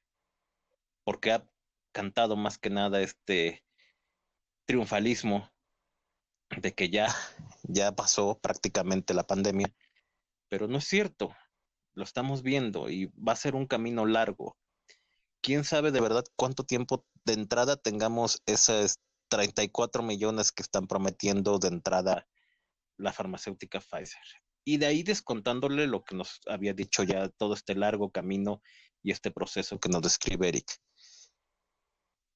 [1.03, 1.50] porque ha
[1.91, 3.63] cantado más que nada este
[4.65, 5.49] triunfalismo
[6.57, 7.07] de que ya,
[7.63, 9.73] ya pasó prácticamente la pandemia,
[10.49, 11.35] pero no es cierto,
[11.93, 14.57] lo estamos viendo y va a ser un camino largo.
[15.41, 21.57] ¿Quién sabe de verdad cuánto tiempo de entrada tengamos esos 34 millones que están prometiendo
[21.57, 22.27] de entrada
[22.97, 24.21] la farmacéutica Pfizer?
[24.63, 28.61] Y de ahí descontándole lo que nos había dicho ya todo este largo camino
[29.01, 30.79] y este proceso que nos describe Eric.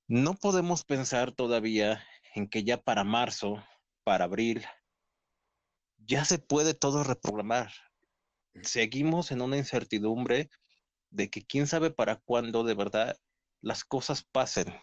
[0.07, 3.63] No podemos pensar todavía en que ya para marzo,
[4.03, 4.63] para abril,
[5.97, 7.71] ya se puede todo reprogramar.
[8.61, 10.51] Seguimos en una incertidumbre
[11.09, 13.17] de que quién sabe para cuándo de verdad
[13.61, 14.79] las cosas pasen.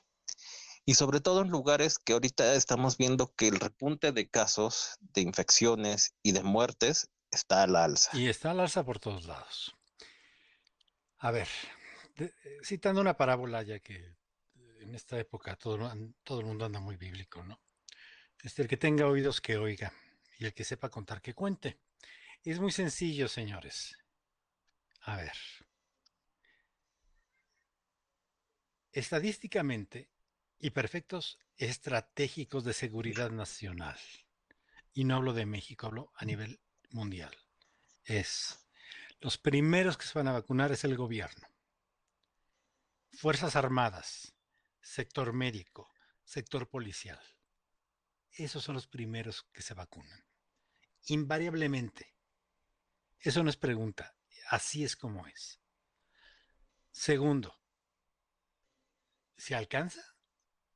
[0.85, 5.21] Y sobre todo en lugares que ahorita estamos viendo que el repunte de casos, de
[5.21, 8.11] infecciones y de muertes está a la alza.
[8.19, 9.77] Y está al alza por todos lados.
[11.19, 11.47] A ver,
[12.17, 12.33] eh,
[12.65, 14.17] citando una parábola, ya que
[14.93, 15.91] en esta época todo,
[16.23, 17.59] todo el mundo anda muy bíblico, ¿no?
[18.43, 19.91] Este, el que tenga oídos que oiga
[20.39, 21.79] y el que sepa contar que cuente.
[22.45, 23.97] Es muy sencillo, señores.
[25.01, 25.33] A ver.
[28.93, 30.11] Estadísticamente
[30.59, 33.99] y perfectos estratégicos de seguridad nacional,
[34.93, 37.35] y no hablo de México, hablo a nivel mundial,
[38.05, 38.59] es
[39.21, 41.49] los primeros que se van a vacunar es el gobierno,
[43.13, 44.35] Fuerzas Armadas,
[44.83, 45.89] sector médico,
[46.25, 47.21] sector policial.
[48.33, 50.25] Esos son los primeros que se vacunan.
[51.07, 52.15] Invariablemente.
[53.19, 54.17] Eso no es pregunta.
[54.51, 55.61] Así es como es.
[56.91, 57.59] Segundo,
[59.37, 60.03] si alcanza,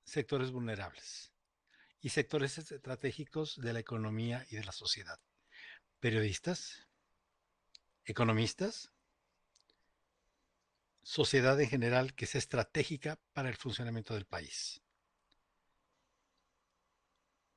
[0.04, 1.32] sectores vulnerables
[2.00, 5.20] y sectores estratégicos de la economía y de la sociedad.
[6.00, 6.86] Periodistas,
[8.04, 8.92] economistas,
[11.07, 14.82] sociedad en general que sea estratégica para el funcionamiento del país.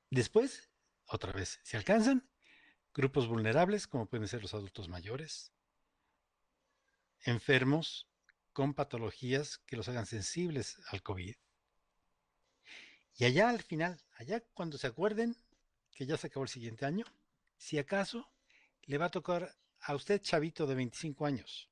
[0.08, 0.70] Después,
[1.06, 2.30] otra vez, si alcanzan,
[2.94, 5.50] grupos vulnerables como pueden ser los adultos mayores,
[7.24, 8.06] enfermos
[8.52, 11.34] con patologías que los hagan sensibles al COVID.
[13.16, 15.36] Y allá al final, allá cuando se acuerden
[15.90, 17.04] que ya se acabó el siguiente año,
[17.56, 18.30] si acaso
[18.82, 21.69] le va a tocar a usted, chavito de 25 años,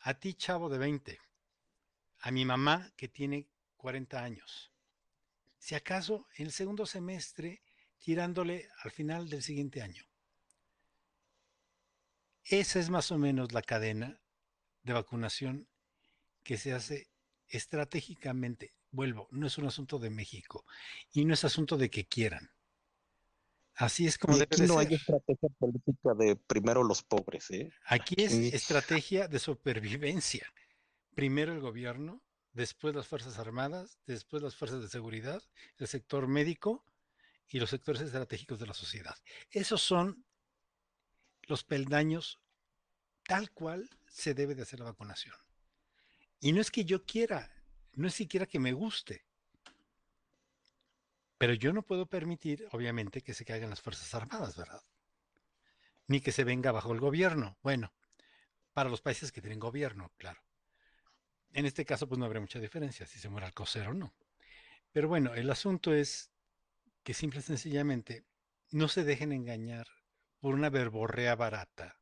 [0.00, 1.18] a ti, chavo de 20,
[2.20, 4.72] a mi mamá que tiene 40 años.
[5.58, 7.62] Si acaso en el segundo semestre,
[7.98, 10.04] tirándole al final del siguiente año.
[12.44, 14.20] Esa es más o menos la cadena
[14.82, 15.68] de vacunación
[16.42, 17.10] que se hace
[17.48, 18.72] estratégicamente.
[18.90, 20.64] Vuelvo, no es un asunto de México
[21.12, 22.50] y no es asunto de que quieran.
[23.78, 24.96] Así es como Y debe aquí de no hay ser.
[24.96, 27.70] estrategia política de primero los pobres, ¿eh?
[27.86, 30.52] Aquí es estrategia de supervivencia.
[31.14, 32.20] Primero el gobierno,
[32.52, 35.40] después las Fuerzas Armadas, después las Fuerzas de Seguridad,
[35.76, 36.84] el sector médico
[37.46, 39.14] y los sectores estratégicos de la sociedad.
[39.52, 40.24] Esos son
[41.42, 42.40] los peldaños
[43.22, 45.36] tal cual se debe de hacer la vacunación.
[46.40, 47.48] Y no es que yo quiera,
[47.92, 49.27] no es siquiera que me guste.
[51.38, 54.82] Pero yo no puedo permitir, obviamente, que se caigan las Fuerzas Armadas, ¿verdad?
[56.08, 57.56] Ni que se venga bajo el gobierno.
[57.62, 57.92] Bueno,
[58.72, 60.42] para los países que tienen gobierno, claro.
[61.52, 64.14] En este caso, pues no habría mucha diferencia si se muere Alcocer o no.
[64.92, 66.30] Pero bueno, el asunto es
[67.04, 68.24] que simple y sencillamente
[68.70, 69.86] no se dejen engañar
[70.40, 72.00] por una verborrea barata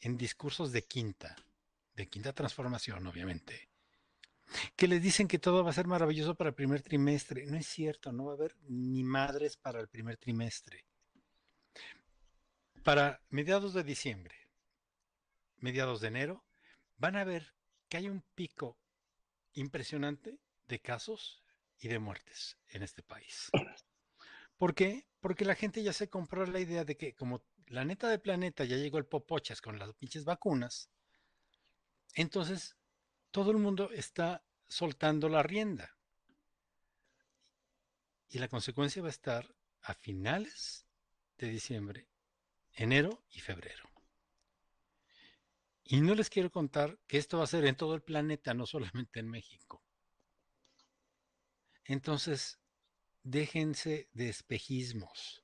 [0.00, 1.36] en discursos de quinta,
[1.94, 3.67] de quinta transformación, obviamente,
[4.76, 7.46] que les dicen que todo va a ser maravilloso para el primer trimestre.
[7.46, 10.84] No es cierto, no va a haber ni madres para el primer trimestre.
[12.82, 14.34] Para mediados de diciembre,
[15.58, 16.44] mediados de enero,
[16.96, 17.54] van a ver
[17.88, 18.78] que hay un pico
[19.54, 20.38] impresionante
[20.68, 21.42] de casos
[21.78, 23.50] y de muertes en este país.
[24.56, 25.06] ¿Por qué?
[25.20, 28.64] Porque la gente ya se compró la idea de que como la neta del planeta
[28.64, 30.90] ya llegó el popochas con las pinches vacunas,
[32.14, 32.76] entonces
[33.30, 35.96] todo el mundo está soltando la rienda.
[38.30, 40.86] Y la consecuencia va a estar a finales
[41.38, 42.08] de diciembre,
[42.74, 43.88] enero y febrero.
[45.84, 48.66] Y no les quiero contar que esto va a ser en todo el planeta, no
[48.66, 49.82] solamente en México.
[51.84, 52.58] Entonces,
[53.22, 55.42] déjense de espejismos.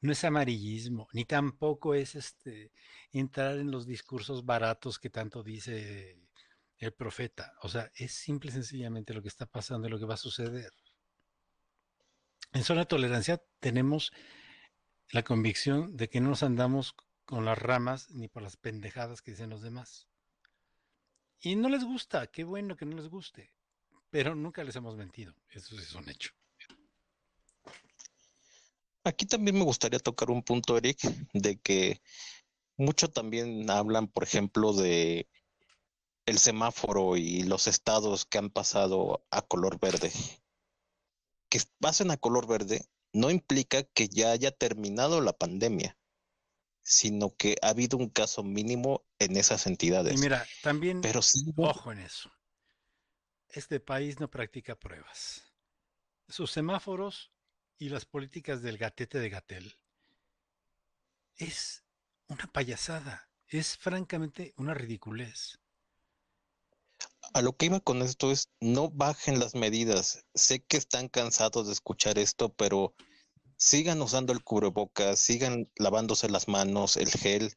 [0.00, 2.70] No es amarillismo, ni tampoco es este
[3.10, 6.23] entrar en los discursos baratos que tanto dice
[6.78, 7.54] el profeta.
[7.62, 10.18] O sea, es simple y sencillamente lo que está pasando y lo que va a
[10.18, 10.72] suceder.
[12.52, 14.12] En zona de tolerancia tenemos
[15.10, 16.94] la convicción de que no nos andamos
[17.24, 20.08] con las ramas ni por las pendejadas que dicen los demás.
[21.40, 23.52] Y no les gusta, qué bueno que no les guste,
[24.10, 26.30] pero nunca les hemos mentido, eso es un hecho.
[29.04, 30.98] Aquí también me gustaría tocar un punto, Eric,
[31.34, 32.00] de que
[32.76, 35.28] mucho también hablan, por ejemplo, de
[36.26, 40.12] el semáforo y los estados que han pasado a color verde.
[41.48, 45.96] Que pasen a color verde no implica que ya haya terminado la pandemia,
[46.82, 49.66] sino que ha habido un caso mínimo en esas
[50.06, 50.16] Y entidades.
[50.16, 52.30] mira, también, Pero sí, ojo en eso,
[53.48, 55.54] este país no practica pruebas.
[56.28, 57.32] Sus semáforos
[57.78, 59.78] y las políticas del gatete de Gatel
[61.36, 61.84] es
[62.28, 65.60] una payasada, es francamente una ridiculez.
[67.32, 70.24] A lo que iba con esto es no bajen las medidas.
[70.34, 72.94] Sé que están cansados de escuchar esto, pero
[73.56, 77.54] sigan usando el cubrebocas, sigan lavándose las manos, el gel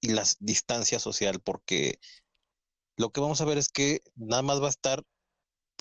[0.00, 2.00] y la distancia social, porque
[2.96, 5.04] lo que vamos a ver es que nada más va a estar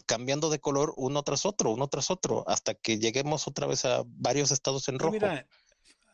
[0.05, 4.03] cambiando de color uno tras otro, uno tras otro, hasta que lleguemos otra vez a
[4.05, 5.13] varios estados en Y rojo.
[5.13, 5.47] mira,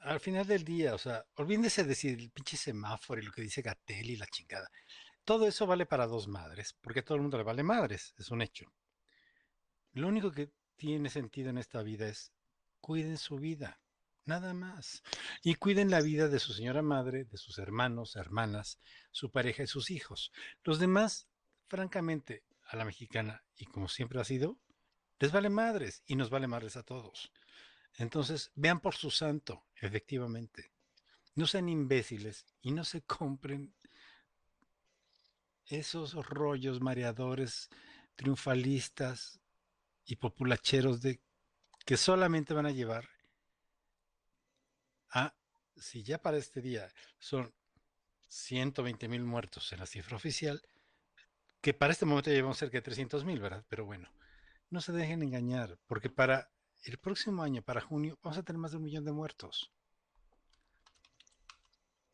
[0.01, 3.41] al final del día, o sea, olvídense de decir el pinche semáforo y lo que
[3.41, 4.69] dice Gatel y la chingada.
[5.27, 8.31] Todo eso vale para dos madres, porque a todo el mundo le vale madres, es
[8.31, 8.71] un hecho.
[9.91, 12.31] Lo único que tiene sentido en esta vida es
[12.79, 13.81] cuiden su vida,
[14.23, 15.03] nada más.
[15.43, 18.79] Y cuiden la vida de su señora madre, de sus hermanos, hermanas,
[19.11, 20.31] su pareja y sus hijos.
[20.63, 21.27] Los demás,
[21.67, 24.57] francamente, a la mexicana, y como siempre ha sido,
[25.19, 27.33] les vale madres y nos vale madres a todos.
[27.95, 30.71] Entonces, vean por su santo, efectivamente.
[31.35, 33.75] No sean imbéciles y no se compren
[35.67, 37.69] esos rollos mareadores,
[38.15, 39.39] triunfalistas
[40.05, 41.19] y populacheros de
[41.85, 43.09] que solamente van a llevar
[45.09, 45.33] a,
[45.75, 46.89] si ya para este día
[47.19, 47.53] son
[48.27, 50.61] 120 mil muertos en la cifra oficial,
[51.61, 53.65] que para este momento ya llevamos cerca de 300 mil, ¿verdad?
[53.69, 54.09] Pero bueno,
[54.69, 56.51] no se dejen engañar, porque para
[56.83, 59.71] el próximo año, para junio, vamos a tener más de un millón de muertos.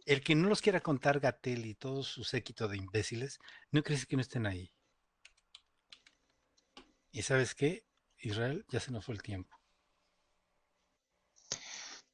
[0.05, 3.39] El que no los quiera contar Gatel y todo su séquito de imbéciles,
[3.71, 4.71] no crees que no estén ahí.
[7.11, 7.85] ¿Y sabes qué?
[8.19, 9.55] Israel, ya se nos fue el tiempo.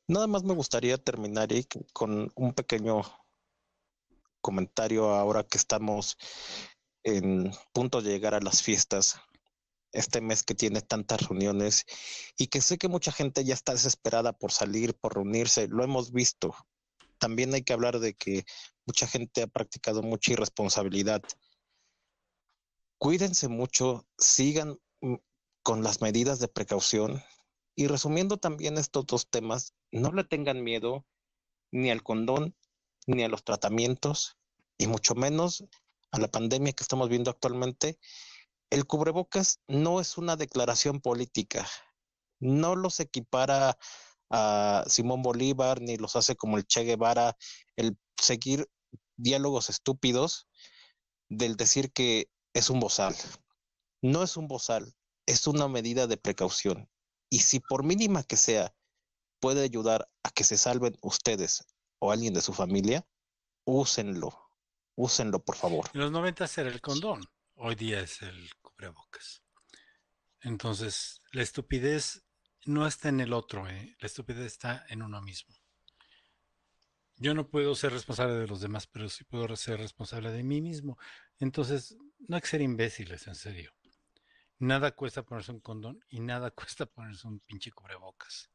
[0.08, 1.50] Nada más me gustaría terminar
[1.94, 3.02] con un pequeño
[4.42, 6.18] comentario ahora que estamos
[7.04, 9.22] en punto de llegar a las fiestas,
[9.92, 11.86] este mes que tiene tantas reuniones
[12.38, 16.12] y que sé que mucha gente ya está desesperada por salir, por reunirse, lo hemos
[16.12, 16.56] visto.
[17.20, 18.46] También hay que hablar de que
[18.86, 21.22] mucha gente ha practicado mucha irresponsabilidad.
[22.98, 25.16] Cuídense mucho, sigan mm,
[25.62, 27.22] con las medidas de precaución
[27.76, 31.06] y resumiendo también estos dos temas, no le tengan miedo
[31.72, 32.56] ni al condón,
[33.08, 34.38] ni a los tratamientos,
[34.78, 35.64] y mucho menos
[36.12, 38.00] a la pandemia que estamos viendo actualmente.
[38.70, 41.68] El cubrebocas no es una declaración política,
[42.40, 43.78] no los equipara
[44.30, 47.36] a Simón Bolívar, ni los hace como el Che Guevara,
[47.76, 48.70] el seguir
[49.18, 50.48] diálogos estúpidos
[51.30, 53.16] del decir que es un bozal.
[54.02, 54.94] No es un bozal,
[55.26, 56.90] es una medida de precaución.
[57.30, 58.74] Y si por mínima que sea,
[59.40, 61.66] puede ayudar a que se salven ustedes
[62.00, 63.06] o alguien de su familia,
[63.66, 64.32] úsenlo.
[64.96, 65.90] Úsenlo, por favor.
[65.94, 67.26] En los 90 era el condón,
[67.56, 69.44] hoy día es el cubrebocas.
[70.42, 72.24] Entonces, la estupidez
[72.66, 73.96] no está en el otro, ¿eh?
[74.00, 75.56] la estupidez está en uno mismo.
[77.18, 80.62] Yo no puedo ser responsable de los demás, pero sí puedo ser responsable de mí
[80.62, 80.98] mismo.
[81.40, 83.74] Entonces, no hay que ser imbéciles, en serio.
[84.60, 88.50] Nada cuesta ponerse un condón y nada cuesta ponerse un pinche cubrebocas.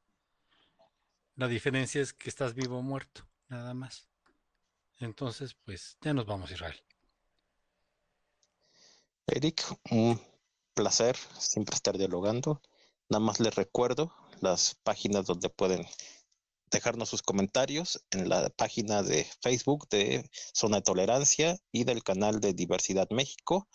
[1.36, 4.09] La diferencia es que estás vivo o muerto, nada más.
[4.98, 6.80] Entonces, pues ya nos vamos, Israel.
[9.26, 10.20] Eric, un
[10.74, 12.62] placer siempre estar dialogando.
[13.09, 15.86] Nada más les recuerdo las páginas donde pueden
[16.70, 22.40] dejarnos sus comentarios en la página de Facebook de Zona de Tolerancia y del canal
[22.40, 23.68] de Diversidad México.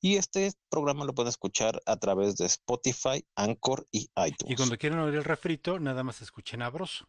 [0.00, 4.52] Y este programa lo pueden escuchar a través de Spotify, Anchor y iTunes.
[4.52, 7.08] Y cuando quieran oír el refrito, nada más escuchen a Broso.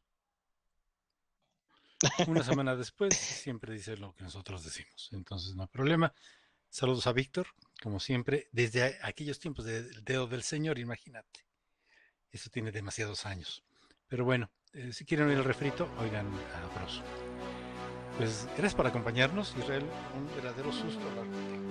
[2.27, 5.09] Una semana después siempre dice lo que nosotros decimos.
[5.11, 6.13] Entonces no hay problema.
[6.69, 7.47] Saludos a Víctor,
[7.81, 11.45] como siempre, desde aquellos tiempos del dedo del Señor, imagínate.
[12.31, 13.63] Eso tiene demasiados años.
[14.07, 17.01] Pero bueno, eh, si quieren oír el refrito, oigan a Bros.
[18.17, 19.85] Pues gracias por acompañarnos, Israel.
[20.15, 21.63] Un verdadero susto hablar contigo.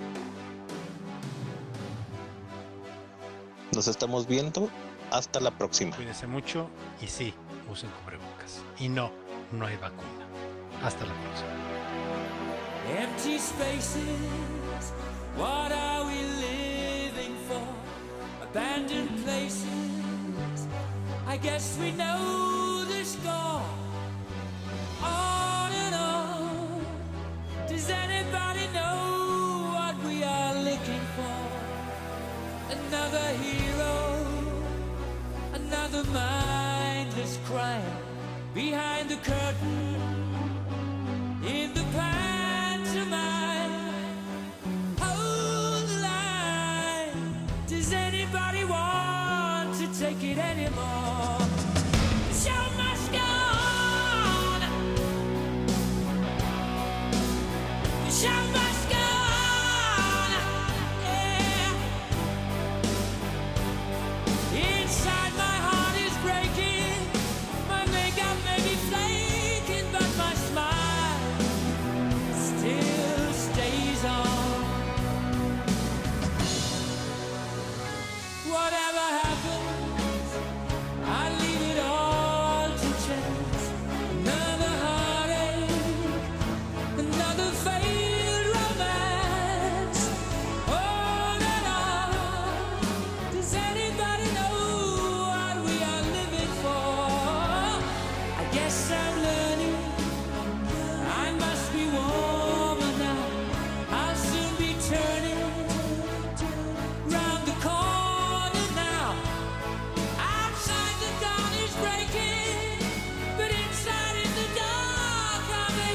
[3.73, 4.69] Nos estamos viendo.
[5.11, 5.95] Hasta la próxima.
[5.95, 6.69] Cuídense mucho
[7.01, 7.33] y sí,
[7.71, 8.61] usen cubrebocas.
[8.79, 9.11] Y no,
[9.51, 10.27] no hay vacuna.
[10.83, 11.49] Hasta la próxima.
[12.99, 14.58] Empty spaces.
[15.35, 17.67] What are we living for?
[18.43, 20.67] Abandoned places.
[21.27, 23.78] I guess we know this score.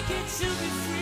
[0.06, 0.93] Get it to be free.